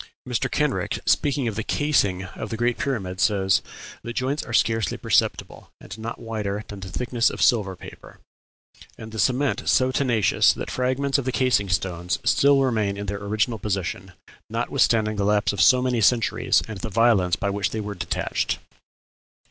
Mr. 0.27 0.49
Kenrick, 0.49 0.97
speaking 1.05 1.47
of 1.47 1.53
the 1.55 1.61
casing 1.61 2.23
of 2.23 2.49
the 2.49 2.57
Great 2.57 2.79
Pyramid, 2.79 3.19
says, 3.19 3.61
"The 4.01 4.13
joints 4.13 4.41
are 4.41 4.51
scarcely 4.51 4.97
perceptible, 4.97 5.69
and 5.79 5.95
not 5.99 6.17
wider 6.19 6.63
than 6.67 6.79
the 6.79 6.89
thickness 6.89 7.29
of 7.29 7.39
silver 7.39 7.75
paper, 7.75 8.19
and 8.97 9.11
the 9.11 9.19
cement 9.19 9.69
so 9.69 9.91
tenacious 9.91 10.53
that 10.53 10.71
fragments 10.71 11.19
of 11.19 11.25
the 11.25 11.31
casing 11.31 11.69
stones 11.69 12.17
still 12.23 12.61
remain 12.61 12.97
in 12.97 13.05
their 13.05 13.21
original 13.23 13.59
position, 13.59 14.13
notwithstanding 14.49 15.17
the 15.17 15.23
lapse 15.23 15.53
of 15.53 15.61
so 15.61 15.83
many 15.83 16.01
centuries, 16.01 16.63
and 16.67 16.79
the 16.79 16.89
violence 16.89 17.35
by 17.35 17.51
which 17.51 17.69
they 17.69 17.79
were 17.79 17.93
detached." 17.93 18.57